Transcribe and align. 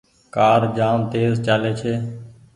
ڪآر 0.35 0.61
جآم 0.77 0.99
تيز 1.11 1.31
چآلي 1.45 1.71
ڇي۔ 1.79 1.93